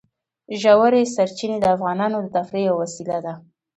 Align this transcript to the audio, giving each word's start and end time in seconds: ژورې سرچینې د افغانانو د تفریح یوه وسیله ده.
ژورې 0.61 1.01
سرچینې 1.15 1.57
د 1.61 1.65
افغانانو 1.75 2.17
د 2.23 2.27
تفریح 2.37 2.63
یوه 2.67 2.79
وسیله 2.83 3.17
ده. 3.25 3.33